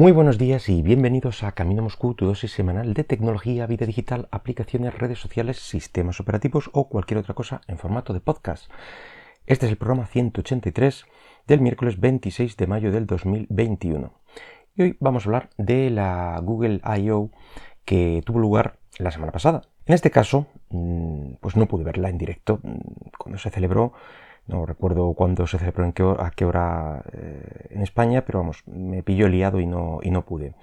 Muy 0.00 0.12
buenos 0.12 0.38
días 0.38 0.70
y 0.70 0.80
bienvenidos 0.80 1.42
a 1.42 1.52
Camino 1.52 1.82
Moscú, 1.82 2.14
tu 2.14 2.24
dosis 2.24 2.52
semanal 2.52 2.94
de 2.94 3.04
tecnología, 3.04 3.66
vida 3.66 3.84
digital, 3.84 4.28
aplicaciones, 4.30 4.98
redes 4.98 5.18
sociales, 5.18 5.58
sistemas 5.58 6.20
operativos 6.20 6.70
o 6.72 6.88
cualquier 6.88 7.18
otra 7.18 7.34
cosa 7.34 7.60
en 7.66 7.76
formato 7.76 8.14
de 8.14 8.20
podcast. 8.20 8.70
Este 9.46 9.66
es 9.66 9.72
el 9.72 9.76
programa 9.76 10.06
183 10.06 11.04
del 11.46 11.60
miércoles 11.60 12.00
26 12.00 12.56
de 12.56 12.66
mayo 12.66 12.92
del 12.92 13.06
2021. 13.06 14.14
Y 14.74 14.82
hoy 14.82 14.96
vamos 15.00 15.26
a 15.26 15.28
hablar 15.28 15.50
de 15.58 15.90
la 15.90 16.40
Google 16.42 16.80
I.O. 16.82 17.28
que 17.84 18.22
tuvo 18.24 18.38
lugar 18.38 18.78
la 18.96 19.10
semana 19.10 19.32
pasada. 19.32 19.64
En 19.84 19.92
este 19.92 20.10
caso, 20.10 20.46
mm, 20.70 21.32
pues 21.40 21.56
no 21.56 21.66
pude 21.66 21.84
verla 21.84 22.08
en 22.08 22.16
directo 22.16 22.58
mm, 22.62 22.78
cuando 23.18 23.36
se 23.36 23.50
celebró 23.50 23.92
no 24.46 24.66
recuerdo 24.66 25.12
cuándo 25.14 25.46
se 25.46 25.58
celebró, 25.58 25.84
en 25.84 25.92
qué, 25.92 26.02
a 26.02 26.30
qué 26.30 26.44
hora 26.44 27.04
eh, 27.12 27.68
en 27.70 27.82
España, 27.82 28.24
pero 28.24 28.40
vamos, 28.40 28.62
me 28.66 29.02
pilló 29.02 29.28
liado 29.28 29.60
y 29.60 29.66
no, 29.66 30.24
pude. 30.26 30.54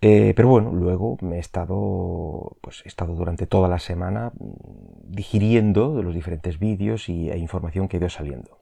Eh, 0.00 0.34
pero 0.36 0.48
bueno, 0.48 0.72
luego 0.72 1.16
me 1.20 1.36
he 1.36 1.40
estado, 1.40 2.56
pues 2.60 2.82
he 2.84 2.88
estado 2.88 3.14
durante 3.14 3.46
toda 3.46 3.68
la 3.68 3.78
semana 3.78 4.32
mm, 4.38 5.12
digiriendo 5.12 6.02
los 6.02 6.14
diferentes 6.14 6.58
vídeos 6.58 7.08
y, 7.08 7.30
e 7.30 7.38
información 7.38 7.88
que 7.88 7.96
ha 7.96 8.00
ido 8.00 8.08
saliendo. 8.08 8.58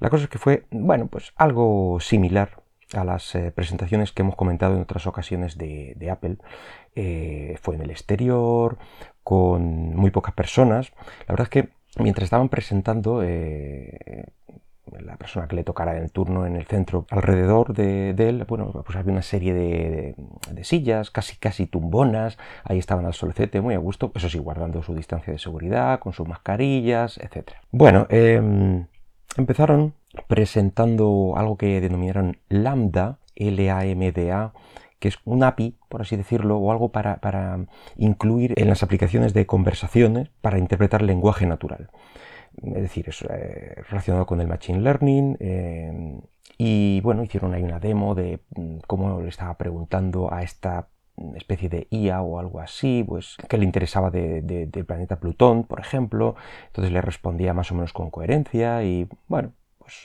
La 0.00 0.10
cosa 0.10 0.24
es 0.24 0.30
que 0.30 0.38
fue, 0.38 0.64
bueno, 0.70 1.06
pues 1.06 1.32
algo 1.36 1.98
similar 2.00 2.62
a 2.94 3.04
las 3.04 3.34
eh, 3.36 3.52
presentaciones 3.52 4.10
que 4.12 4.22
hemos 4.22 4.34
comentado 4.34 4.74
en 4.74 4.82
otras 4.82 5.06
ocasiones 5.06 5.56
de 5.56 6.10
Apple. 6.10 6.38
fue 7.62 7.74
en 7.76 7.82
el 7.82 7.90
exterior, 7.90 8.78
con 9.22 9.94
muy 9.94 10.10
pocas 10.10 10.34
personas. 10.34 10.92
La 11.28 11.34
verdad 11.34 11.44
es 11.44 11.50
que 11.50 11.79
mientras 11.98 12.24
estaban 12.24 12.48
presentando, 12.48 13.22
eh, 13.22 14.24
la 14.98 15.16
persona 15.16 15.46
que 15.46 15.56
le 15.56 15.64
tocara 15.64 15.96
el 15.96 16.10
turno 16.10 16.46
en 16.46 16.56
el 16.56 16.66
centro, 16.66 17.06
alrededor 17.10 17.74
de, 17.74 18.10
él, 18.10 18.44
bueno, 18.48 18.70
pues 18.72 18.96
había 18.96 19.12
una 19.12 19.22
serie 19.22 19.54
de, 19.54 20.14
sillas, 20.64 21.10
casi 21.10 21.36
casi 21.36 21.66
tumbonas, 21.66 22.38
ahí 22.64 22.78
estaban 22.78 23.06
al 23.06 23.14
solcete, 23.14 23.60
muy 23.60 23.74
a 23.74 23.78
gusto, 23.78 24.10
eso 24.14 24.28
sí, 24.28 24.38
guardando 24.38 24.82
su 24.82 24.94
distancia 24.94 25.32
de 25.32 25.38
seguridad, 25.38 26.00
con 26.00 26.12
sus 26.12 26.26
mascarillas, 26.26 27.18
etc. 27.18 27.52
Bueno, 27.70 28.06
em, 28.10 28.86
empezaron 29.36 29.94
presentando 30.26 31.34
algo 31.36 31.56
que 31.56 31.80
denominaron 31.80 32.38
Lambda, 32.48 33.18
L-A-M-D-A, 33.36 34.52
que 35.00 35.08
es 35.08 35.18
un 35.24 35.42
API, 35.42 35.76
por 35.88 36.02
así 36.02 36.16
decirlo, 36.16 36.58
o 36.58 36.70
algo 36.70 36.92
para, 36.92 37.18
incluir 37.96 38.54
en 38.56 38.68
las 38.68 38.82
aplicaciones 38.82 39.34
de 39.34 39.46
conversaciones 39.46 40.28
para 40.40 40.58
interpretar 40.58 41.02
lenguaje 41.02 41.46
natural. 41.46 41.90
Es 42.62 42.82
decir, 42.82 43.08
es 43.08 43.22
eh, 43.22 43.82
relacionado 43.88 44.26
con 44.26 44.40
el 44.40 44.46
Machine 44.46 44.80
Learning. 44.80 45.36
Eh, 45.40 46.20
y 46.58 47.00
bueno, 47.00 47.24
hicieron 47.24 47.54
ahí 47.54 47.62
una 47.62 47.80
demo 47.80 48.14
de 48.14 48.40
mm, 48.54 48.78
cómo 48.86 49.20
le 49.22 49.28
estaba 49.28 49.56
preguntando 49.56 50.32
a 50.32 50.42
esta 50.42 50.88
especie 51.36 51.68
de 51.68 51.86
IA 51.90 52.22
o 52.22 52.38
algo 52.38 52.60
así, 52.60 53.04
pues 53.06 53.36
que 53.48 53.58
le 53.58 53.64
interesaba 53.64 54.10
del 54.10 54.84
planeta 54.86 55.20
Plutón, 55.20 55.64
por 55.64 55.80
ejemplo. 55.80 56.36
Entonces 56.66 56.92
le 56.92 57.00
respondía 57.00 57.54
más 57.54 57.70
o 57.72 57.74
menos 57.74 57.92
con 57.92 58.10
coherencia 58.10 58.82
y 58.84 59.08
bueno, 59.28 59.52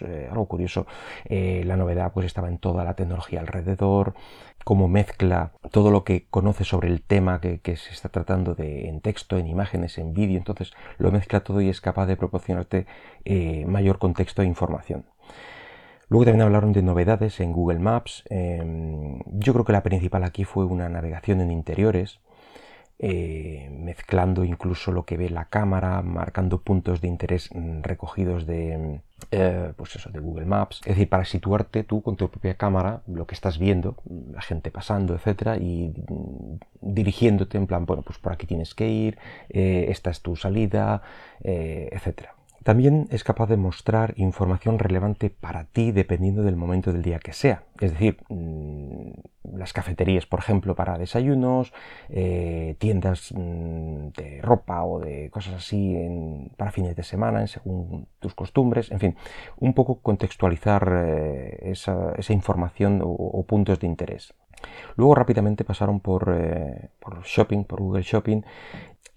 eh, 0.02 0.28
algo 0.30 0.47
curioso. 0.47 0.86
la 1.30 1.78
novedad 1.78 2.11
pues 2.14 2.25
estaba 2.25 2.47
en 2.47 2.58
toda 2.58 2.83
la 2.83 2.95
tecnología 2.95 3.39
alrededor, 3.39 4.14
cómo 4.66 4.88
mezcla 4.88 5.52
todo 5.72 5.91
lo 5.91 6.03
que 6.03 6.25
conoce 6.28 6.64
sobre 6.64 6.89
el 6.89 7.03
tema 7.03 7.39
que, 7.39 7.59
se 7.78 7.91
está 7.91 8.09
tratando 8.09 8.56
de, 8.56 8.89
en 8.89 9.00
texto, 9.00 9.38
en 9.38 9.47
imágenes, 9.47 10.00
en 10.00 10.13
vídeo, 10.13 10.38
entonces 10.38 10.73
lo 10.97 11.11
mezcla 11.11 11.41
todo 11.41 11.61
y 11.61 11.69
es 11.69 11.81
capaz 11.81 12.08
de 12.08 12.17
proporcionarte 12.17 12.88
eh, 13.25 13.63
mayor 13.67 14.00
contexto 14.00 14.41
e 14.41 14.45
información. 14.45 15.06
Luego 16.09 16.25
también 16.25 16.41
hablaron 16.41 16.73
de 16.73 16.81
novedades 16.81 17.39
en 17.39 17.52
Google 17.52 17.80
Maps. 17.80 18.23
Em, 18.30 19.19
yo 19.28 19.53
creo 19.53 19.66
que 19.66 19.72
la 19.72 19.83
principal 19.83 20.23
aquí 20.23 20.45
fue 20.45 20.66
una 20.66 20.89
navegación 20.89 21.41
en 21.41 21.52
interiores, 21.52 22.19
eh, 22.97 23.69
mezclando 23.71 24.45
incluso 24.45 24.91
lo 24.91 25.05
que 25.05 25.17
ve 25.17 25.29
la 25.29 25.45
cámara, 25.45 26.01
marcando 26.01 26.61
puntos 26.61 27.01
de 27.01 27.07
interés 27.09 27.50
mm, 27.53 27.81
recogidos 27.81 28.45
de, 28.45 29.01
eh, 29.31 29.73
pues 29.75 29.95
eso, 29.95 30.09
de 30.11 30.19
Google 30.19 30.45
Maps. 30.45 30.78
Es 30.85 30.95
decir, 30.95 31.09
para 31.09 31.25
situarte 31.25 31.84
tú 31.84 32.01
con 32.01 32.16
tu 32.16 32.29
propia 32.29 32.55
cámara, 32.55 33.01
lo 33.07 33.28
que 33.28 33.35
estás 33.35 33.57
viendo, 33.59 33.97
la 34.31 34.41
gente 34.41 34.72
pasando, 34.72 35.13
etcétera, 35.16 35.57
y 35.57 35.94
mm, 36.07 36.59
dirigiéndote 36.81 37.57
en 37.57 37.67
plan, 37.67 37.85
bueno, 37.85 38.03
pues 38.03 38.17
por 38.19 38.31
aquí 38.34 38.47
tienes 38.47 38.73
que 38.73 38.88
ir, 38.89 39.17
eh, 39.50 39.88
esta 39.89 40.09
es 40.09 40.22
tu 40.22 40.35
salida, 40.35 41.01
etcétera. 41.44 42.34
También 42.66 43.08
es 43.12 43.24
capaz 43.24 43.46
de 43.46 43.58
mostrar 43.58 44.16
información 44.18 44.80
relevante 44.80 45.30
para 45.30 45.66
ti 45.66 45.92
dependiendo 45.92 46.42
del 46.42 46.56
momento 46.56 46.92
del 46.92 47.03
día 47.03 47.20
que 47.20 47.31
sea. 47.31 47.62
Es 47.80 47.92
decir, 47.92 48.18
mm, 48.28 49.12
las 49.56 49.72
cafeterías, 49.72 50.26
por 50.26 50.40
ejemplo, 50.40 50.74
para 50.74 50.98
desayunos, 50.98 51.72
eh, 52.09 52.76
tiendas 52.80 53.31
mm, 53.36 54.08
de 54.18 54.40
ropa 54.42 54.84
o 54.84 55.00
de 55.00 55.30
cosas 55.30 55.53
así 55.53 55.96
para 56.58 56.72
fines 56.72 56.96
de 56.96 57.03
semana, 57.03 57.46
según 57.46 58.08
tus 58.18 58.34
costumbres, 58.34 58.92
en 58.92 59.00
fin, 59.00 59.16
un 59.58 59.76
poco 59.76 60.02
contextualizar 60.02 60.92
eh, 60.92 61.70
esa, 61.70 62.16
información 62.30 63.00
o, 63.03 63.44
puntos 63.44 63.80
de 63.80 63.86
interés. 63.86 64.34
Luego 64.96 65.14
rápidamente 65.14 65.66
pasaron 65.66 66.00
por, 66.00 66.34
eh, 66.36 66.90
por 67.00 67.22
Shopping, 67.22 67.64
por 67.66 67.80
Google 67.80 68.02
Shopping, 68.02 68.42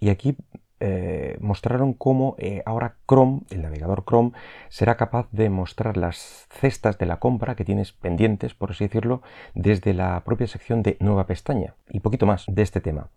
y 0.01 0.11
aquí 0.11 0.37
eh, 0.81 1.37
mostraron 1.41 1.93
cómo 1.93 2.37
eh, 2.39 2.63
ahora 2.65 2.97
Chrome, 3.09 3.41
el 3.51 3.63
navegador 3.63 4.05
Chrome, 4.05 4.33
será 4.69 4.97
capaz 4.97 5.29
de 5.33 5.51
mostrar 5.51 5.97
las 5.97 6.47
cestas 6.51 6.99
de 6.99 7.07
la 7.07 7.19
compra 7.19 7.57
que 7.57 7.65
tienes 7.65 7.93
pendientes, 7.93 8.55
por 8.55 8.71
así 8.71 8.85
decirlo, 8.85 9.23
desde 9.55 9.95
la 9.95 10.23
propia 10.25 10.47
sección 10.47 10.83
de 10.83 10.97
nueva 11.01 11.27
pestaña 11.27 11.75
y 11.89 12.01
poquito 12.01 12.27
más 12.27 12.45
de 12.47 12.63
este 12.63 12.81
tema. 12.81 13.09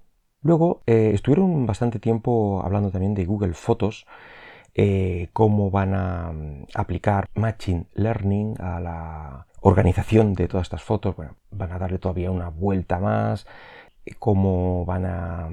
Luego 0.41 0.81
eh, 0.87 1.11
estuvieron 1.13 1.65
bastante 1.67 1.99
tiempo 1.99 2.61
hablando 2.63 2.89
también 2.89 3.13
de 3.13 3.25
Google 3.25 3.53
Fotos, 3.53 4.07
cómo 5.33 5.69
van 5.69 5.93
a 5.93 6.31
mm, 6.31 6.65
aplicar 6.75 7.27
Machine 7.35 7.87
Learning 7.93 8.55
a 8.59 8.79
la 8.79 9.47
organización 9.59 10.33
de 10.33 10.47
todas 10.47 10.65
estas 10.65 10.81
fotos. 10.81 11.15
Bueno, 11.15 11.35
van 11.51 11.71
a 11.73 11.77
darle 11.77 11.99
todavía 11.99 12.31
una 12.31 12.49
vuelta 12.49 12.99
más 12.99 13.45
cómo 14.17 14.83
van 14.85 15.05
a, 15.05 15.49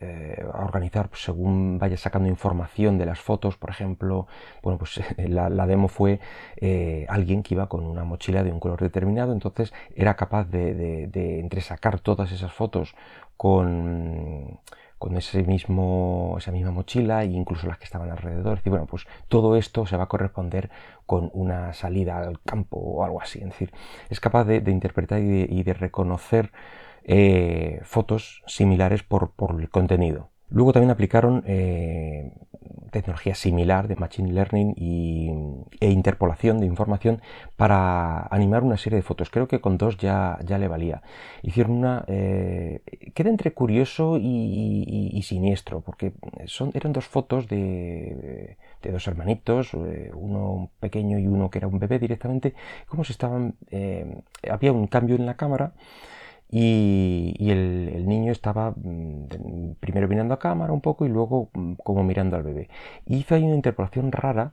eh, 0.00 0.44
organizar 0.52 1.08
pues, 1.08 1.22
según 1.22 1.78
vaya 1.78 1.96
sacando 1.96 2.28
información 2.28 2.98
de 2.98 3.06
las 3.06 3.18
fotos, 3.18 3.56
por 3.56 3.70
ejemplo, 3.70 4.26
bueno, 4.62 4.78
pues 4.78 5.00
la, 5.16 5.66
demo 5.66 5.88
fue 5.88 6.20
eh, 6.56 7.06
alguien 7.08 7.42
que 7.42 7.54
iba 7.54 7.68
con 7.68 7.84
una 7.84 8.04
mochila 8.04 8.42
de 8.42 8.52
un 8.52 8.60
color 8.60 8.80
determinado, 8.80 9.32
entonces 9.32 9.72
era 9.94 10.16
capaz 10.16 10.44
de, 10.44 10.74
de, 11.08 11.40
entresacar 11.40 12.00
todas 12.00 12.30
esas 12.32 12.52
fotos 12.52 12.94
con, 13.36 14.60
con 14.98 15.16
ese 15.16 15.42
mismo, 15.44 16.36
esa 16.38 16.52
misma 16.52 16.72
mochila 16.72 17.22
e 17.22 17.26
incluso 17.26 17.66
las 17.66 17.78
que 17.78 17.84
estaban 17.84 18.10
alrededor. 18.10 18.60
Y 18.64 18.70
bueno, 18.70 18.86
pues 18.86 19.06
todo 19.28 19.56
esto 19.56 19.86
se 19.86 19.96
va 19.96 20.04
a 20.04 20.08
corresponder 20.08 20.70
con 21.06 21.30
una 21.32 21.72
salida 21.72 22.18
al 22.18 22.40
campo 22.40 22.76
o 22.78 23.04
algo 23.04 23.22
así. 23.22 23.38
Es 23.38 23.46
decir, 23.46 23.72
es 24.10 24.20
capaz 24.20 24.44
de, 24.44 24.70
interpretar 24.70 25.20
y 25.20 25.62
de 25.62 25.74
reconocer 25.74 26.52
eh, 27.10 27.80
fotos 27.84 28.42
similares 28.46 29.02
por, 29.02 29.32
el 29.58 29.70
contenido. 29.70 30.28
Luego 30.50 30.74
también 30.74 30.90
aplicaron 30.90 31.42
eh, 31.46 32.32
tecnología 32.90 33.34
similar 33.34 33.88
de 33.88 33.96
Machine 33.96 34.30
Learning 34.30 34.74
e 35.80 35.90
interpolación 35.90 36.60
de 36.60 36.66
información 36.66 37.22
para 37.56 38.26
animar 38.26 38.62
una 38.62 38.76
serie 38.76 38.96
de 38.98 39.02
fotos. 39.02 39.30
Creo 39.30 39.48
que 39.48 39.58
con 39.62 39.78
dos 39.78 39.96
ya, 39.96 40.38
ya 40.44 40.58
le 40.58 40.68
valía. 40.68 41.00
Hicieron 41.40 41.78
una... 41.78 42.04
Eh, 42.08 42.82
queda 43.14 43.30
entre 43.30 43.54
curioso 43.54 44.18
y, 44.20 45.22
siniestro, 45.22 45.80
porque 45.80 46.12
son, 46.44 46.72
eran 46.74 46.92
dos 46.92 47.06
fotos 47.06 47.48
de, 47.48 48.58
de 48.82 48.92
dos 48.92 49.08
hermanitos, 49.08 49.72
uno 49.72 50.68
pequeño 50.78 51.18
y 51.18 51.26
uno 51.26 51.48
que 51.48 51.56
era 51.56 51.68
un 51.68 51.78
bebé 51.78 51.98
directamente, 51.98 52.52
como 52.86 53.02
se 53.02 53.12
estaban... 53.12 53.54
había 54.50 54.72
un 54.72 54.88
cambio 54.88 55.16
en 55.16 55.24
la 55.24 55.38
cámara 55.38 55.72
y, 56.50 57.50
el, 57.50 58.06
niño 58.08 58.32
estaba 58.32 58.70
mm, 58.70 59.74
primero 59.80 60.08
mirando 60.08 60.34
a 60.34 60.38
cámara 60.38 60.72
un 60.72 60.80
poco 60.80 61.04
y 61.06 61.08
luego 61.08 61.50
mm, 61.52 61.74
como 61.84 62.04
mirando 62.04 62.36
al 62.36 62.42
bebé. 62.42 62.68
hizo 63.06 63.34
ahí 63.34 63.44
una 63.44 63.54
interpolación 63.54 64.12
rara, 64.12 64.52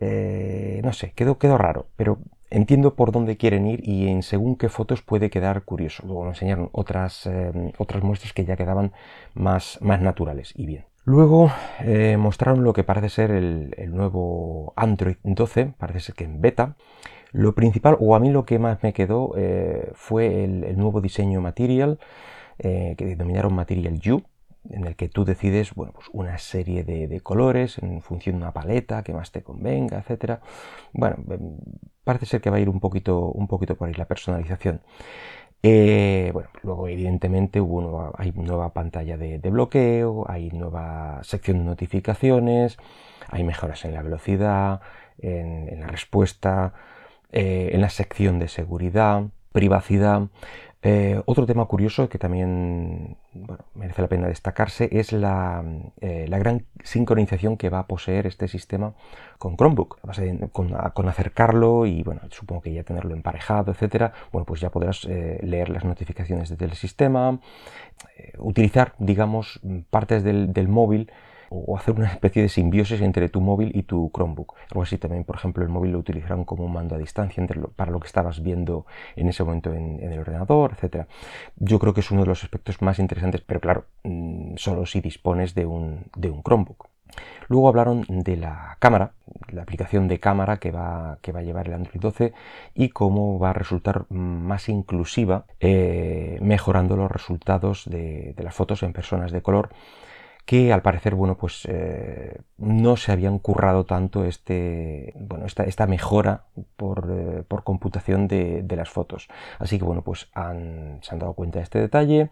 eh, 0.00 0.80
no 0.84 0.92
sé, 0.92 1.12
quedó, 1.12 1.38
quedó 1.38 1.58
raro, 1.58 1.86
pero 1.96 2.18
entiendo 2.50 2.94
por 2.94 3.12
dónde 3.12 3.36
quieren 3.36 3.66
ir 3.66 3.86
y 3.86 4.08
en 4.08 4.22
según 4.22 4.56
qué 4.56 4.68
fotos 4.68 5.02
puede 5.02 5.30
quedar 5.30 5.62
curioso. 5.62 6.04
Luego 6.06 6.24
me 6.24 6.30
enseñaron 6.30 6.68
otras, 6.72 7.26
eh, 7.26 7.72
otras 7.78 8.02
muestras 8.02 8.32
que 8.32 8.44
ya 8.44 8.56
quedaban 8.56 8.92
más, 9.34 9.78
más 9.82 10.00
naturales 10.00 10.52
y 10.56 10.66
bien. 10.66 10.84
Luego 11.04 11.50
eh, 11.80 12.18
mostraron 12.18 12.64
lo 12.64 12.74
que 12.74 12.84
parece 12.84 13.08
ser 13.08 13.30
el, 13.30 13.74
el 13.78 13.94
nuevo 13.94 14.74
Android 14.76 15.16
12, 15.22 15.72
parece 15.78 16.00
ser 16.00 16.14
que 16.14 16.24
en 16.24 16.42
beta, 16.42 16.76
lo 17.32 17.54
principal, 17.54 17.96
o 18.00 18.14
a 18.14 18.20
mí 18.20 18.30
lo 18.30 18.44
que 18.44 18.58
más 18.58 18.82
me 18.82 18.92
quedó, 18.92 19.34
eh, 19.36 19.90
fue 19.94 20.44
el, 20.44 20.76
nuevo 20.76 21.00
diseño 21.00 21.40
Material, 21.40 21.98
eh, 22.58 22.94
que 22.96 23.06
denominaron 23.06 23.54
Material 23.54 24.00
U, 24.10 24.22
en 24.70 24.84
el 24.86 24.96
que 24.96 25.08
tú 25.08 25.24
decides 25.24 25.74
bueno, 25.74 25.92
pues 25.92 26.08
una 26.12 26.38
serie 26.38 26.84
de, 26.84 27.20
colores 27.20 27.78
en 27.78 28.00
función 28.02 28.36
de 28.36 28.42
una 28.42 28.52
paleta 28.52 29.02
que 29.02 29.12
más 29.12 29.32
te 29.32 29.42
convenga, 29.42 30.04
etc. 30.06 30.40
Bueno, 30.92 31.16
em, 31.30 31.56
parece 32.04 32.26
ser 32.26 32.40
que 32.40 32.50
va 32.50 32.56
a 32.56 32.60
ir 32.60 32.68
un 32.68 32.80
poquito, 32.80 33.26
un 33.30 33.46
poquito 33.46 33.76
por 33.76 33.88
ahí 33.88 33.94
la 33.94 34.06
personalización. 34.06 34.80
Eh, 35.62 36.30
bueno, 36.32 36.50
luego 36.62 36.86
evidentemente 36.86 37.60
hubo 37.60 38.12
hay 38.16 38.30
nueva 38.32 38.72
pantalla 38.72 39.16
de, 39.16 39.38
bloqueo, 39.50 40.24
hay 40.28 40.50
nueva 40.50 41.20
sección 41.24 41.58
de 41.58 41.64
notificaciones, 41.64 42.78
hay 43.28 43.42
mejoras 43.42 43.84
en 43.84 43.94
la 43.94 44.02
velocidad, 44.02 44.80
en, 45.18 45.80
la 45.80 45.88
respuesta, 45.88 46.74
eh, 47.30 47.70
en 47.74 47.82
la 47.82 47.90
sección 47.90 48.38
de 48.38 48.48
seguridad, 48.48 49.24
privacidad. 49.52 50.28
Eh, 50.80 51.20
otro 51.26 51.44
tema 51.44 51.66
curioso 51.66 52.08
que 52.08 52.18
también 52.18 53.16
merece 53.74 54.00
la 54.00 54.08
pena 54.08 54.28
destacarse 54.28 54.88
es 54.92 55.12
la, 55.12 55.64
eh, 56.00 56.26
la, 56.28 56.38
gran 56.38 56.64
sincronización 56.84 57.56
que 57.56 57.68
va 57.68 57.80
a 57.80 57.86
poseer 57.86 58.26
este 58.26 58.48
sistema 58.48 58.94
con 59.38 59.56
Chromebook. 59.56 59.98
Con, 60.52 61.08
acercarlo 61.08 61.84
y 61.84 62.02
bueno, 62.02 62.22
supongo 62.30 62.62
que 62.62 62.72
ya 62.72 62.84
tenerlo 62.84 63.14
emparejado, 63.14 63.72
etcétera, 63.72 64.12
bueno, 64.32 64.46
pues 64.46 64.60
ya 64.60 64.70
podrás 64.70 65.04
leer 65.04 65.68
las 65.68 65.84
notificaciones 65.84 66.48
desde 66.48 66.64
el 66.64 66.74
sistema, 66.74 67.40
utilizar, 68.38 68.94
digamos, 68.98 69.60
partes 69.90 70.22
del 70.22 70.68
móvil 70.68 71.10
o 71.50 71.76
hacer 71.76 71.94
una 71.94 72.08
especie 72.08 72.42
de 72.42 72.48
simbiosis 72.48 73.00
entre 73.00 73.28
tu 73.28 73.40
móvil 73.40 73.70
y 73.74 73.82
tu 73.82 74.10
Chromebook. 74.14 74.54
Algo 74.70 74.82
así 74.82 74.98
también, 74.98 75.24
por 75.24 75.36
ejemplo, 75.36 75.62
el 75.62 75.70
móvil 75.70 75.92
lo 75.92 75.98
utilizaron 75.98 76.44
como 76.44 76.64
un 76.64 76.72
mando 76.72 76.94
a 76.94 76.98
distancia 76.98 77.44
para 77.76 77.90
lo 77.90 78.00
que 78.00 78.06
estabas 78.06 78.42
viendo 78.42 78.86
en 79.16 79.28
ese 79.28 79.44
momento 79.44 79.72
en, 79.72 80.00
el 80.00 80.18
ordenador, 80.18 80.76
etc. 80.80 81.06
Yo 81.56 81.78
creo 81.78 81.94
que 81.94 82.00
es 82.00 82.10
uno 82.10 82.22
de 82.22 82.28
los 82.28 82.44
aspectos 82.44 82.82
más 82.82 82.98
interesantes, 82.98 83.40
pero 83.40 83.60
claro, 83.60 83.84
mm, 84.04 84.56
solo 84.56 84.86
si 84.86 85.00
dispones 85.00 85.54
de 85.54 85.66
un, 85.66 86.06
de 86.16 86.30
un 86.30 86.42
Chromebook. 86.42 86.88
Luego 87.48 87.68
hablaron 87.68 88.04
de 88.08 88.36
la 88.36 88.76
cámara, 88.80 89.12
la 89.50 89.62
aplicación 89.62 90.08
de 90.08 90.20
cámara 90.20 90.58
que 90.58 90.70
va, 90.70 91.18
que 91.22 91.32
va 91.32 91.40
a 91.40 91.42
llevar 91.42 91.66
el 91.66 91.74
Android 91.74 92.00
12 92.00 92.34
y 92.74 92.90
cómo 92.90 93.38
va 93.38 93.50
a 93.50 93.54
resultar 93.54 94.04
más 94.10 94.68
inclusiva, 94.68 95.46
eh, 95.58 96.38
mejorando 96.42 96.96
los 96.96 97.10
resultados 97.10 97.84
de 97.86 98.34
las 98.36 98.54
fotos 98.54 98.82
en 98.82 98.92
personas 98.92 99.32
de 99.32 99.40
color 99.40 99.70
que 100.48 100.72
al 100.72 100.80
parecer, 100.80 101.14
bueno, 101.14 101.36
pues 101.36 101.68
eh, 101.68 102.40
no 102.56 102.96
se 102.96 103.12
habían 103.12 103.38
currado 103.38 103.84
tanto 103.84 104.24
este, 104.24 105.12
bueno, 105.14 105.44
esta, 105.44 105.86
mejora 105.86 106.46
por, 106.76 107.06
eh, 107.12 107.44
computación 107.64 108.28
de, 108.28 108.64
las 108.74 108.88
fotos. 108.88 109.28
Así 109.58 109.76
que, 109.78 109.84
bueno, 109.84 110.00
pues 110.00 110.30
han, 110.32 111.00
se 111.02 111.12
han 111.12 111.18
dado 111.18 111.34
cuenta 111.34 111.58
de 111.58 111.64
este 111.64 111.80
detalle, 111.80 112.30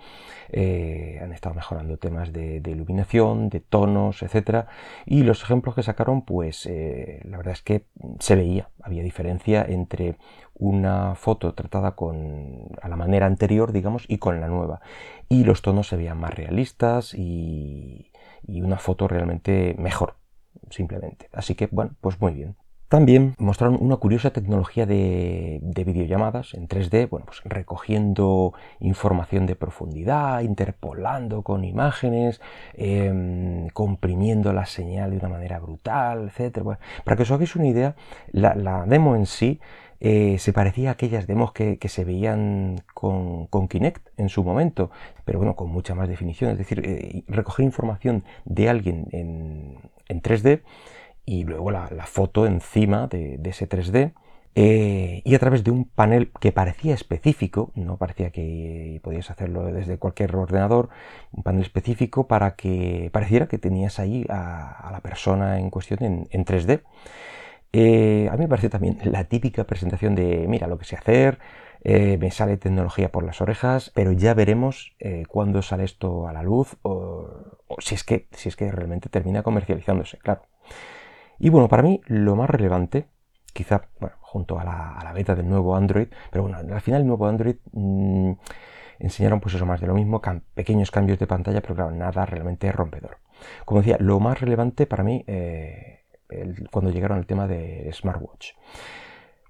eh, 0.49 1.21
han 1.23 1.35
estado 1.35 1.57
mejorando 1.57 1.99
temas 1.99 2.33
de, 2.33 2.63
iluminación, 2.65 3.51
de 3.51 3.61
tonos, 3.61 4.23
etcétera, 4.23 4.67
y 5.05 5.23
los 5.23 5.43
ejemplos 5.43 5.75
que 5.75 5.83
sacaron, 5.83 6.23
pues 6.23 6.65
la 6.65 7.37
verdad 7.37 7.53
es 7.53 7.61
que 7.61 7.85
se 8.19 8.35
veía, 8.35 8.71
había 8.83 9.03
diferencia 9.03 9.63
entre 9.69 10.17
una 10.59 11.15
foto 11.17 11.53
tratada 11.53 11.93
con 11.93 12.71
a 12.81 12.89
la 12.89 12.97
manera 12.97 13.27
anterior, 13.27 13.73
digamos, 13.73 14.05
y 14.09 14.19
con 14.19 14.41
la 14.41 14.49
nueva. 14.49 14.81
Y 15.29 15.45
los 15.45 15.61
tonos 15.61 15.89
se 15.89 15.97
veían 15.97 16.19
más 16.19 16.35
realistas 16.35 17.13
y, 17.15 18.06
y 18.47 18.63
una 18.63 18.79
foto 18.79 19.09
realmente 19.09 19.75
mejor, 19.79 20.17
simplemente. 20.71 21.29
Así 21.33 21.55
que, 21.55 21.69
bueno, 21.71 21.97
pues 22.01 22.21
muy 22.21 22.33
bien. 22.33 22.57
También 22.89 23.35
mostraron 23.39 23.79
una 23.81 23.97
curiosa 23.97 24.31
tecnología 24.31 24.87
de, 24.87 25.61
videollamadas 25.61 26.55
en 26.55 26.69
3D, 26.69 27.09
bueno, 27.09 27.27
pues 27.27 27.43
recogiendo 27.45 28.55
información 28.79 29.47
de 29.47 29.57
profundidad, 29.57 30.43
interpolando 30.43 31.43
con 31.43 31.65
imágenes, 31.65 32.41
em, 32.75 33.69
comprimiendo 33.71 34.53
la 34.53 34.67
señal 34.67 35.11
de 35.11 35.17
una 35.19 35.29
manera 35.29 35.59
brutal, 35.59 36.31
etc. 36.33 36.79
para 37.05 37.17
que 37.17 37.25
os 37.25 37.31
hagáis 37.33 37.57
una 37.57 37.67
idea, 37.67 37.97
la 38.33 38.85
demo 38.87 39.17
en 39.17 39.27
sí 39.27 39.61
eh, 40.01 40.37
se 40.39 40.53
parecía 40.53 40.91
a 40.91 40.93
aquellas 40.93 41.27
demos 41.27 41.53
que, 41.53 41.79
se 41.89 42.05
veían 42.05 42.83
con, 42.93 43.49
Kinect 43.69 44.09
en 44.19 44.29
su 44.29 44.45
momento, 44.45 44.91
pero 45.25 45.39
bueno, 45.39 45.57
con 45.57 45.71
mucha 45.71 45.95
más 45.95 46.09
definición, 46.09 46.51
es 46.51 46.59
decir, 46.59 46.83
eh, 46.85 47.25
recoger 47.29 47.65
información 47.65 48.25
de 48.45 48.69
alguien 48.69 49.09
en, 49.13 50.23
3D 50.23 50.63
y 51.27 51.45
luego 51.45 51.73
la, 51.73 51.89
foto 52.07 52.47
encima 52.47 53.09
de, 53.09 53.41
ese 53.45 53.69
3D. 53.69 54.15
Eh, 54.59 55.21
y 55.25 55.35
a 55.35 55.39
través 55.39 55.65
de 55.65 55.71
un 55.71 55.85
panel 55.85 56.33
que 56.41 56.51
parecía 56.51 56.95
específico, 56.95 57.73
no 57.75 57.99
parecía 57.99 58.31
que 58.31 59.01
podías 59.03 59.31
hacerlo 59.31 59.65
desde 59.67 59.99
cualquier 59.99 60.35
ordenador, 60.35 60.89
un 61.33 61.43
panel 61.43 61.61
específico 61.61 62.27
para 62.27 62.57
que 62.57 63.11
pareciera 63.13 63.49
que 63.49 63.59
tenías 63.59 63.99
ahí 63.99 64.25
a, 64.31 64.89
la 64.91 65.01
persona 65.01 65.59
en 65.59 65.69
cuestión 65.69 66.03
en, 66.03 66.29
en 66.31 66.45
3D. 66.47 66.83
Eh, 67.73 68.29
a 68.31 68.37
mí 68.37 68.39
me 68.39 68.49
parece 68.49 68.71
también 68.71 68.99
la 69.05 69.25
típica 69.25 69.65
presentación 69.65 70.15
de, 70.15 70.47
mira 70.49 70.69
lo 70.69 70.79
que 70.79 70.87
sé 70.87 70.97
hacer, 70.97 71.39
eh, 71.85 72.17
me 72.19 72.31
sale 72.31 72.57
tecnología 72.57 73.13
por 73.13 73.25
las 73.25 73.43
orejas, 73.43 73.93
pero 73.95 74.13
ya 74.13 74.33
veremos 74.33 74.97
cuándo 75.29 75.61
sale 75.61 75.85
esto 75.85 76.29
a 76.29 76.33
la 76.33 76.43
luz 76.43 76.77
o, 76.83 77.29
si, 77.81 77.95
es 77.95 78.05
que, 78.05 78.29
si 78.31 78.49
es 78.49 78.57
que 78.57 78.71
realmente 78.73 79.11
termina 79.11 79.43
comercializándose, 79.43 80.17
claro. 80.19 80.43
Y 81.39 81.49
bueno, 81.51 81.69
para 81.69 81.83
mí 81.83 82.01
lo 82.07 82.37
más 82.37 82.49
relevante, 82.49 83.07
quizá 83.53 83.89
junto 84.21 84.59
a 84.59 84.65
la, 84.65 85.13
beta 85.15 85.35
del 85.35 85.49
nuevo 85.49 85.77
Android, 85.77 86.09
pero 86.31 86.43
bueno, 86.43 86.59
al 86.59 86.81
final 86.81 87.03
el 87.03 87.07
nuevo 87.07 87.27
Android 87.27 87.57
mm, 87.73 88.33
enseñaron 88.99 89.41
pues 89.41 89.55
eso 89.55 89.67
más 89.67 89.81
de 89.81 89.87
lo 89.87 89.95
mismo, 89.95 90.21
pequeños 90.55 90.91
cambios 90.91 91.19
de 91.19 91.27
pantalla, 91.27 91.61
pero 91.61 91.75
claro, 91.75 91.91
nada 91.91 92.27
realmente 92.27 92.71
rompedor. 92.73 93.19
Como 93.65 93.81
decía, 93.81 93.97
lo 94.01 94.21
más 94.21 94.41
relevante 94.41 94.87
para 94.87 95.03
mí 95.03 95.25
cuando 96.71 96.91
llegaron 96.91 97.19
al 97.19 97.27
tema 97.27 97.47
de 97.47 97.91
smartwatch. 97.93 98.53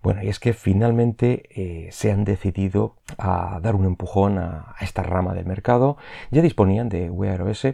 Bueno, 0.02 0.22
y 0.22 0.28
es 0.28 0.38
que 0.38 0.52
finalmente 0.52 1.48
eh, 1.50 1.88
se 1.90 2.12
han 2.12 2.24
decidido 2.24 2.96
a 3.18 3.58
dar 3.60 3.74
un 3.74 3.86
empujón 3.86 4.38
a, 4.38 4.76
esta 4.80 5.02
rama 5.02 5.34
del 5.34 5.46
mercado. 5.46 5.96
Ya 6.30 6.42
disponían 6.42 6.88
de 6.88 7.10
Wear 7.10 7.42
OS, 7.42 7.66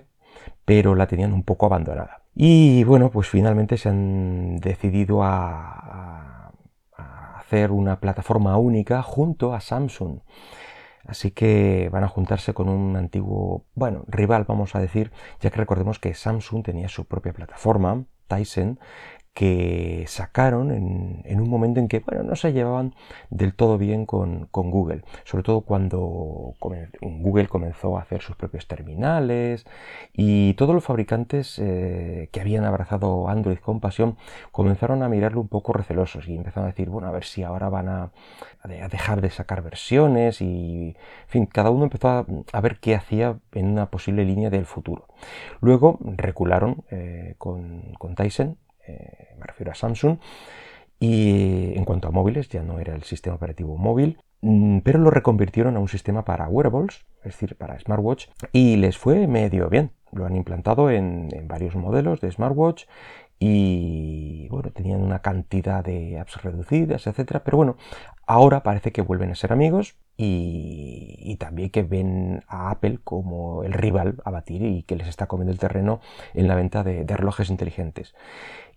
pero 0.65 0.94
la 0.94 1.06
tenían 1.06 1.33
un 1.33 1.43
poco 1.43 1.67
abandonada. 1.67 2.23
Y 2.35 2.85
bueno, 2.85 3.11
pues 3.11 3.29
finalmente 3.29 3.77
se 3.77 3.89
han 3.91 4.56
decidido 4.59 5.23
a, 5.23 6.53
hacer 7.37 7.71
una 7.71 8.00
plataforma 8.00 8.56
única 8.56 9.03
junto 9.03 9.53
a 9.53 9.61
Samsung. 9.61 10.21
Así 11.05 11.33
que 11.33 11.91
van 11.93 12.05
a 12.05 12.09
juntarse 12.09 12.55
con 12.55 12.69
un 12.69 12.97
antiguo, 12.97 13.67
bueno, 13.75 14.05
rival, 14.06 14.44
vamos 14.49 14.75
a 14.75 14.81
decir, 14.81 15.12
ya 15.41 15.50
que 15.50 15.56
recordemos 15.56 15.99
que 15.99 16.15
Samsung 16.15 16.62
tenía 16.65 16.89
su 16.89 17.05
propia 17.06 17.33
plataforma, 17.33 18.05
Tyson, 18.29 18.79
que 19.34 20.05
sacaron 20.08 20.70
en, 20.70 21.40
un 21.40 21.49
momento 21.49 21.81
en 21.81 21.88
que 21.88 22.00
bueno, 22.00 22.23
no 22.23 22.37
se 22.37 22.52
llevaban 22.52 22.94
del 23.31 23.55
todo 23.55 23.79
bien 23.79 24.05
con, 24.05 24.49
Google, 24.52 25.02
sobre 25.25 25.43
todo 25.43 25.62
cuando 25.62 26.55
Google 27.00 27.49
comenzó 27.49 27.96
a 27.96 28.03
hacer 28.03 28.20
sus 28.20 28.36
propios 28.36 28.67
terminales 28.67 29.65
y 30.12 30.53
todos 30.55 30.74
los 30.74 30.84
fabricantes 30.84 31.58
eh, 31.58 32.29
que 32.31 32.41
habían 32.41 32.65
abrazado 32.65 33.29
Android 33.29 33.58
con 33.58 33.81
pasión 33.81 34.19
comenzaron 34.51 35.03
a 35.03 35.08
mirarlo 35.08 35.41
un 35.41 35.48
poco 35.48 35.72
recelosos 35.72 36.29
y 36.29 36.36
empezaron 36.36 36.65
a 36.65 36.72
decir, 36.72 36.91
bueno, 36.91 37.08
a 37.08 37.12
ver 37.12 37.24
si 37.24 37.43
ahora 37.43 37.69
van 37.70 37.89
a, 37.89 38.10
dejar 38.91 39.20
de 39.22 39.31
sacar 39.31 39.62
versiones 39.62 40.41
y, 40.41 40.89
en 40.89 41.29
fin, 41.29 41.46
cada 41.46 41.70
uno 41.70 41.84
empezó 41.84 42.08
a, 42.08 42.60
ver 42.60 42.79
qué 42.81 42.94
hacía 42.94 43.39
en 43.53 43.69
una 43.69 43.91
posible 43.91 44.24
línea 44.24 44.51
del 44.51 44.67
futuro. 44.67 45.08
Luego 45.60 45.98
recularon 46.03 46.84
eh, 46.91 47.34
con, 47.39 47.94
con 47.98 48.15
Tyson 48.15 48.58
eh, 48.86 49.34
me 49.39 49.46
refiero 49.46 49.72
a 49.72 49.74
Samsung, 49.74 50.19
y 51.03 51.77
en 51.77 51.84
cuanto 51.84 52.06
a 52.06 52.12
móviles, 52.12 52.48
ya 52.48 52.62
no 52.62 52.79
era 52.79 52.94
el 52.94 53.03
sistema 53.03 53.34
operativo 53.34 53.77
móvil, 53.77 54.19
mm, 54.41 54.79
pero 54.84 55.01
lo 55.01 55.10
reconvirtieron 55.10 55.77
a 55.77 55.81
un 55.81 55.89
sistema 55.89 56.24
para 56.24 56.46
wearables, 56.46 57.05
es 57.24 57.32
decir, 57.32 57.56
para 57.56 57.77
smartwatch, 57.81 58.29
y 58.53 58.77
les 58.77 58.96
fue 58.98 59.27
medio 59.27 59.69
bien. 59.69 59.91
Lo 60.12 60.27
han 60.27 60.36
implantado 60.36 60.91
en, 60.91 61.29
varios 61.48 61.74
modelos 61.74 62.20
de 62.20 62.31
smartwatch 62.31 62.84
y 63.41 64.46
bueno, 64.51 64.70
tenían 64.70 65.03
una 65.03 65.22
cantidad 65.22 65.84
de 65.84 66.20
apps 66.20 66.41
reducidas, 66.41 67.05
etcétera, 67.08 67.43
pero 67.43 67.56
bueno, 67.56 67.77
ahora 68.24 68.62
parece 68.62 68.93
que 68.93 69.03
vuelven 69.03 69.32
a 69.32 69.34
ser 69.34 69.53
amigos 69.53 69.96
y, 70.17 71.36
también 71.41 71.70
que 71.70 71.82
ven 71.82 72.44
a 72.46 72.70
Apple 72.70 73.01
como 73.03 73.65
el 73.65 73.72
rival 73.72 74.22
a 74.24 74.31
batir 74.31 74.62
y 74.62 74.84
que 74.84 74.94
les 74.94 75.08
está 75.08 75.27
comiendo 75.27 75.51
el 75.51 75.58
terreno 75.58 76.01
en 76.34 76.46
la 76.46 76.55
venta 76.55 76.84
de 76.84 77.05
relojes 77.05 77.51
inteligentes 77.51 78.15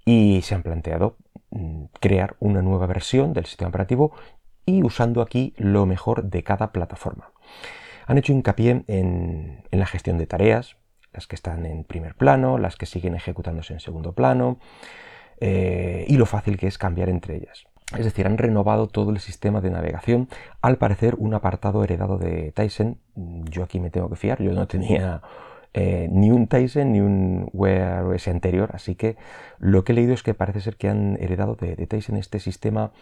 y 0.06 0.42
se 0.44 0.56
han 0.56 0.64
planteado 0.64 1.18
mm, 1.50 1.86
crear 2.00 2.36
una 2.40 2.62
nueva 2.62 2.86
versión 2.86 3.34
del 3.34 3.46
sistema 3.46 3.70
operativo 3.70 4.14
y 4.66 4.84
usando 4.84 5.22
aquí 5.22 5.54
lo 5.58 5.86
mejor 5.86 6.24
de 6.24 6.44
cada 6.44 6.72
plataforma. 6.72 7.32
Han 8.08 8.18
hecho 8.18 8.32
hincapié 8.32 8.84
en, 8.88 9.64
la 9.72 9.86
gestión 9.86 10.18
de 10.18 10.28
tareas, 10.28 10.78
las 11.12 11.28
que 11.28 11.36
están 11.36 11.66
en 11.66 11.84
primer 11.84 12.16
plano, 12.16 12.58
las 12.58 12.76
que 12.76 12.86
siguen 12.86 13.16
ejecutándose 13.16 13.74
en 13.74 13.80
segundo 13.80 14.14
plano, 14.14 14.60
eh, 15.40 16.06
y 16.08 16.18
lo 16.18 16.26
fácil 16.26 16.58
que 16.58 16.68
es 16.68 16.78
cambiar 16.78 17.10
entre 17.10 17.36
ellas. 17.36 17.66
Es 17.98 18.06
decir, 18.06 18.26
han 18.26 18.38
renovado 18.38 18.88
todo 18.88 19.12
el 19.12 19.20
sistema 19.20 19.62
de 19.62 19.70
navegación, 19.70 20.28
al 20.62 20.78
parecer 20.78 21.16
un 21.18 21.34
apartado 21.34 21.84
heredado 21.84 22.18
de 22.18 22.52
Tyson. 22.52 23.00
Yo 23.16 23.64
aquí 23.64 23.80
me 23.80 23.92
tengo 23.92 24.10
que 24.10 24.16
fiar, 24.16 24.42
yo 24.42 24.52
no 24.54 24.68
tenía 24.68 25.22
eh, 25.78 26.08
ni 26.10 26.32
un 26.32 26.48
Tyson 26.48 26.94
ni 26.94 27.02
un 27.02 27.50
Wear 27.52 28.06
OS 28.06 28.30
anterior, 28.30 28.70
así 28.74 28.96
que 28.96 29.18
lo 29.60 29.84
que 29.84 29.92
he 29.92 29.96
leído 29.96 30.14
es 30.14 30.24
que 30.24 30.34
parece 30.34 30.62
ser 30.62 30.78
que 30.78 30.88
han 30.88 31.18
heredado 31.20 31.56
de, 31.56 31.76
Tyson 31.86 32.16
este 32.16 32.40
sistema, 32.40 32.94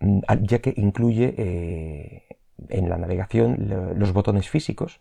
mm, 0.00 0.20
ya 0.40 0.60
que 0.60 0.72
incluye 0.78 1.34
eh, 1.36 2.22
en 2.70 2.88
la 2.88 2.96
navegación 2.96 3.68
los 3.96 4.14
botones 4.14 4.48
físicos, 4.48 4.98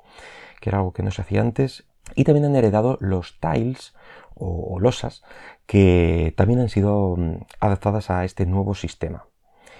que 0.59 0.71
era 0.71 0.79
algo 0.79 0.91
que 0.91 1.03
no 1.03 1.11
se 1.11 1.21
hacía 1.21 1.39
antes, 1.39 1.85
y 2.15 2.25
también 2.25 2.43
han 2.43 2.55
heredado 2.57 2.97
los 2.99 3.39
tiles 3.39 3.93
o, 4.35 4.77
losas 4.81 5.23
que 5.67 6.33
también 6.35 6.59
han 6.59 6.67
sido 6.69 7.15
mm, 7.15 7.45
adaptadas 7.61 8.09
a 8.09 8.25
este 8.25 8.45
nuevo 8.45 8.75
sistema. 8.75 9.27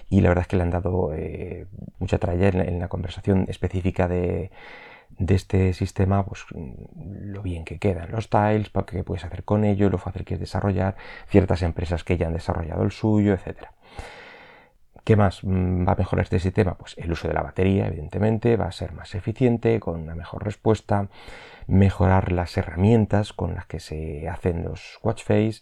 Y 0.10 0.22
la 0.22 0.30
verdad 0.30 0.44
es 0.44 0.48
que 0.48 0.56
le 0.56 0.64
han 0.64 0.72
dado 0.72 1.14
eh, 1.14 1.68
mucha 2.00 2.18
tralla 2.18 2.48
en, 2.48 2.80
la 2.80 2.88
conversación 2.88 3.46
específica 3.50 4.08
de, 4.08 4.52
este 5.20 5.74
sistema, 5.74 6.26
pues 6.26 6.46
lo 6.52 7.42
bien 7.42 7.66
que 7.66 7.80
quedan 7.80 8.12
los 8.12 8.30
tiles, 8.30 8.72
qué 8.88 9.04
puedes 9.04 9.26
hacer 9.26 9.44
con 9.44 9.64
ello, 9.64 9.90
lo 9.90 9.98
fácil 9.98 10.26
que 10.26 10.36
es 10.36 10.40
desarrollar, 10.40 10.96
ciertas 11.28 11.62
empresas 11.62 12.04
que 12.04 12.18
ya 12.18 12.28
han 12.28 12.34
desarrollado 12.34 12.84
el 12.84 12.92
suyo, 12.92 13.34
etc. 13.34 13.68
¿Qué 15.04 15.16
más 15.16 15.44
mm, 15.44 15.88
va 15.88 15.94
a 15.94 15.96
mejorar 15.96 16.24
este 16.24 16.40
sistema? 16.40 16.76
Pues 16.76 16.98
el 16.98 17.12
uso 17.12 17.28
de 17.28 17.34
la 17.34 17.42
batería, 17.42 17.88
evidentemente, 17.88 18.56
va 18.56 18.66
a 18.66 18.72
ser 18.72 18.94
más 18.94 19.16
eficiente, 19.16 19.80
con 19.80 20.00
una 20.00 20.16
mejor 20.16 20.44
respuesta, 20.44 21.10
mejorar 21.68 22.32
las 22.32 22.56
herramientas 22.58 23.34
con 23.34 23.56
las 23.56 23.66
que 23.66 23.80
se 23.80 24.30
hacen 24.30 24.64
los 24.64 25.00
watch 25.02 25.24
face, 25.24 25.62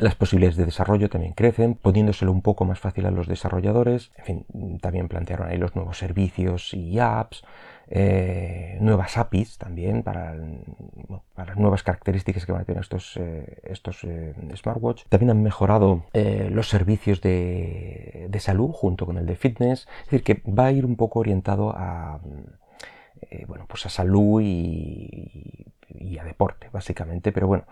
las 0.00 0.16
posibilidades 0.16 0.56
de 0.56 0.64
desarrollo 0.64 1.08
también 1.08 1.34
crecen, 1.34 1.74
poniéndoselo 1.74 2.32
un 2.32 2.42
poco 2.42 2.64
más 2.64 2.80
fácil 2.80 3.06
a 3.06 3.12
los 3.12 3.28
desarrolladores. 3.28 4.10
En 4.16 4.24
fin, 4.24 4.78
también 4.80 5.08
plantearon 5.08 5.48
ahí 5.48 5.56
los 5.56 5.76
nuevos 5.76 5.98
servicios 5.98 6.74
y 6.74 6.98
apps, 6.98 7.44
eh, 7.88 8.78
nuevas 8.80 9.16
APIs 9.16 9.58
también 9.58 10.02
para, 10.02 10.36
para, 11.34 11.54
nuevas 11.54 11.82
características 11.82 12.46
que 12.46 12.52
van 12.52 12.62
a 12.62 12.64
tener 12.64 12.82
estos, 12.82 13.16
eh, 13.16 13.58
estos 13.64 14.04
eh, 14.04 14.34
smartwatch. 14.54 15.04
También 15.08 15.30
han 15.30 15.42
mejorado 15.42 16.04
los 16.12 16.68
servicios 16.68 17.20
de, 17.20 18.26
de, 18.28 18.40
salud 18.40 18.70
junto 18.72 19.06
con 19.06 19.18
el 19.18 19.26
de 19.26 19.36
fitness. 19.36 19.86
Es 20.04 20.10
decir, 20.10 20.22
que 20.22 20.50
va 20.50 20.66
a 20.66 20.72
ir 20.72 20.86
un 20.86 20.96
poco 20.96 21.20
orientado 21.20 21.70
a, 21.76 22.20
bueno, 23.46 23.66
pues 23.68 23.86
a 23.86 23.88
salud 23.88 24.40
y, 24.42 25.66
a 26.18 26.24
deporte, 26.24 26.68
básicamente. 26.72 27.32
Pero 27.32 27.46
bueno, 27.46 27.64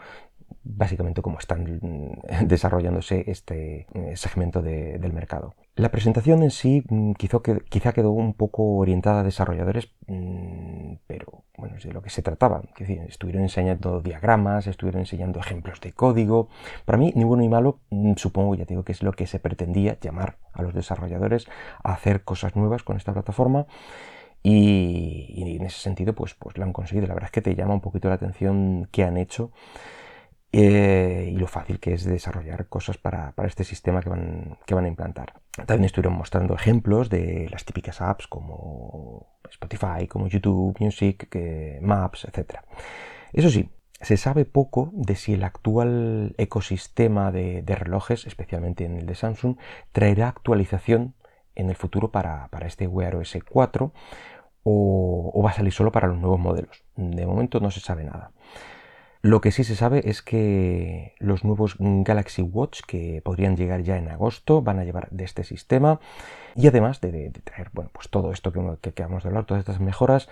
básicamente 0.64 1.22
cómo 1.22 1.38
están 1.38 1.80
desarrollándose 2.46 3.24
este 3.26 3.86
eh, 3.94 4.16
segmento 4.16 4.62
del 4.62 5.12
mercado. 5.12 5.54
La 5.74 5.90
presentación 5.90 6.42
en 6.42 6.50
sí 6.50 6.84
mm, 6.86 7.12
quizá, 7.12 7.92
quedó 7.92 8.10
un 8.10 8.34
poco 8.34 8.76
orientada 8.76 9.20
a 9.20 9.24
desarrolladores, 9.24 9.88
mm, 10.06 10.96
pero 11.06 11.44
bueno, 11.56 11.76
es 11.76 11.84
de 11.84 11.92
lo 11.92 12.02
que 12.02 12.10
se 12.10 12.20
trataba. 12.20 12.60
estuvieron 13.08 13.42
enseñando 13.42 14.02
diagramas, 14.02 14.66
estuvieron 14.66 15.00
enseñando 15.00 15.40
ejemplos 15.40 15.80
de 15.80 15.94
código. 15.94 16.48
Para 16.84 16.98
mí, 16.98 17.12
ni 17.16 17.24
bueno 17.24 17.40
ni 17.42 17.48
malo, 17.48 17.80
mm, 17.88 18.14
supongo, 18.16 18.54
ya 18.54 18.66
digo 18.66 18.84
que 18.84 18.92
es 18.92 19.02
lo 19.02 19.12
que 19.12 19.26
se 19.26 19.38
pretendía, 19.38 19.98
llamar 19.98 20.36
a 20.52 20.60
los 20.60 20.74
desarrolladores 20.74 21.46
a 21.82 21.94
hacer 21.94 22.22
cosas 22.22 22.54
nuevas 22.54 22.82
con 22.82 22.98
esta 22.98 23.14
plataforma. 23.14 23.66
Y, 24.42 25.42
en 25.56 25.64
ese 25.64 25.78
sentido, 25.78 26.14
pues, 26.14 26.34
pues 26.34 26.58
lo 26.58 26.64
han 26.64 26.72
conseguido. 26.72 27.06
La 27.06 27.14
verdad 27.14 27.28
es 27.28 27.32
que 27.32 27.42
te 27.42 27.54
llama 27.54 27.74
un 27.74 27.80
poquito 27.80 28.08
la 28.08 28.16
atención 28.16 28.88
qué 28.90 29.04
han 29.04 29.16
hecho 29.16 29.52
eh, 30.54 31.30
y 31.32 31.36
lo 31.36 31.46
fácil 31.46 31.80
que 31.80 31.94
es 31.94 32.04
desarrollar 32.04 32.66
cosas 32.66 32.98
para, 32.98 33.32
este 33.44 33.64
sistema 33.64 34.02
que 34.02 34.10
van, 34.10 34.58
que 34.66 34.74
van 34.74 34.84
a 34.84 34.88
implantar. 34.88 35.32
También 35.66 35.84
estuvieron 35.84 36.16
mostrando 36.16 36.54
ejemplos 36.54 37.08
de 37.08 37.48
las 37.50 37.64
típicas 37.64 38.02
apps 38.02 38.26
como 38.26 39.38
Spotify, 39.50 40.06
como 40.08 40.28
YouTube, 40.28 40.76
Music, 40.78 41.28
Maps, 41.80 42.26
etc. 42.26 42.60
Eso 43.32 43.48
sí, 43.48 43.70
se 44.02 44.16
sabe 44.16 44.44
poco 44.44 44.90
de 44.92 45.16
si 45.16 45.32
el 45.32 45.44
actual 45.44 46.34
ecosistema 46.36 47.32
de, 47.32 47.64
relojes, 47.66 48.26
especialmente 48.26 48.84
en 48.84 48.98
el 48.98 49.06
de 49.06 49.14
Samsung, 49.14 49.56
traerá 49.92 50.28
actualización 50.28 51.14
en 51.54 51.70
el 51.70 51.76
futuro 51.76 52.10
para, 52.10 52.48
este 52.66 52.86
Wear 52.86 53.16
OS 53.16 53.38
4 53.48 53.92
o, 54.64 55.30
o 55.34 55.42
va 55.42 55.50
a 55.50 55.54
salir 55.54 55.72
solo 55.72 55.92
para 55.92 56.08
los 56.08 56.18
nuevos 56.18 56.40
modelos. 56.40 56.84
De 56.96 57.24
momento 57.26 57.60
no 57.60 57.70
se 57.70 57.80
sabe 57.80 58.04
nada. 58.04 58.32
Lo 59.24 59.40
que 59.40 59.52
sí 59.52 59.62
se 59.62 59.76
sabe 59.76 60.02
es 60.10 60.20
que 60.20 61.14
los 61.20 61.44
nuevos 61.44 61.76
Galaxy 61.78 62.42
Watch 62.42 62.80
que 62.84 63.22
podrían 63.24 63.56
llegar 63.56 63.82
ya 63.82 63.96
en 63.96 64.08
agosto 64.08 64.62
van 64.62 64.80
a 64.80 64.84
llevar 64.84 65.08
de 65.10 65.22
este 65.22 65.44
sistema. 65.44 66.00
Y 66.56 66.66
además 66.66 67.00
de, 67.00 67.30
traer 67.44 67.70
bueno, 67.72 67.88
pues 67.92 68.08
todo 68.08 68.32
esto 68.32 68.52
que, 68.52 68.60
que 68.80 68.90
acabamos 68.90 69.22
de 69.22 69.28
hablar, 69.28 69.44
todas 69.46 69.60
estas 69.60 69.78
mejoras 69.78 70.28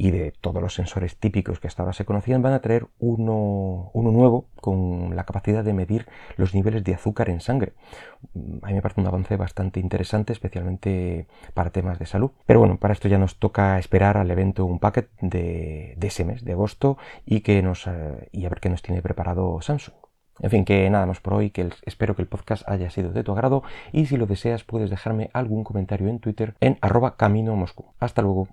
y 0.00 0.12
de 0.12 0.32
todos 0.40 0.62
los 0.62 0.72
sensores 0.72 1.18
típicos 1.18 1.60
que 1.60 1.68
hasta 1.68 1.82
ahora 1.82 1.92
se 1.92 2.06
conocían, 2.06 2.40
van 2.40 2.54
a 2.54 2.62
traer 2.62 2.86
uno, 3.00 3.90
uno 3.92 4.10
nuevo 4.10 4.46
con 4.58 5.14
la 5.14 5.24
capacidad 5.24 5.62
de 5.62 5.74
medir 5.74 6.06
los 6.38 6.54
niveles 6.54 6.82
de 6.84 6.94
azúcar 6.94 7.28
en 7.28 7.42
sangre. 7.42 7.74
A 8.62 8.68
mí 8.68 8.72
me 8.72 8.80
parece 8.80 9.02
un 9.02 9.06
avance 9.06 9.36
bastante 9.36 9.78
interesante, 9.78 10.32
especialmente 10.32 11.26
para 11.52 11.68
temas 11.68 11.98
de 11.98 12.06
salud. 12.06 12.30
Pero 12.46 12.60
bueno, 12.60 12.78
para 12.78 12.94
esto 12.94 13.08
ya 13.08 13.18
nos 13.18 13.38
toca 13.38 13.78
esperar 13.78 14.16
al 14.16 14.30
evento 14.30 14.64
un 14.64 14.78
packet 14.78 15.10
de, 15.20 15.92
de 15.98 16.06
ese 16.06 16.24
mes, 16.24 16.46
de 16.46 16.52
agosto, 16.52 16.96
y, 17.26 17.42
que 17.42 17.60
nos, 17.60 17.86
eh, 17.86 18.30
y 18.32 18.46
a 18.46 18.48
ver 18.48 18.60
qué 18.60 18.70
nos 18.70 18.80
tiene 18.80 19.02
preparado 19.02 19.60
Samsung. 19.60 19.94
En 20.38 20.48
fin, 20.48 20.64
que 20.64 20.88
nada 20.88 21.04
más 21.04 21.20
por 21.20 21.34
hoy, 21.34 21.50
que 21.50 21.68
espero 21.84 22.16
que 22.16 22.22
el 22.22 22.28
podcast 22.28 22.66
haya 22.66 22.88
sido 22.88 23.12
de 23.12 23.22
tu 23.22 23.32
agrado 23.32 23.62
y 23.92 24.06
si 24.06 24.16
lo 24.16 24.24
deseas 24.24 24.64
puedes 24.64 24.88
dejarme 24.88 25.28
algún 25.34 25.62
comentario 25.62 26.08
en 26.08 26.20
Twitter 26.20 26.54
en 26.60 26.78
arroba 26.80 27.16
camino 27.16 27.54
Moscú. 27.54 27.92
Hasta 28.00 28.22
luego. 28.22 28.48